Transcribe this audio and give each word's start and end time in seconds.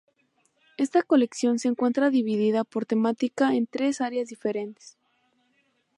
Esta 0.79 1.03
colección 1.03 1.59
se 1.59 1.67
encuentra 1.67 2.09
dividida 2.09 2.63
por 2.63 2.87
temática 2.87 3.53
en 3.53 3.67
tres 3.67 4.01
áreas 4.01 4.29
diferentes. 4.29 4.97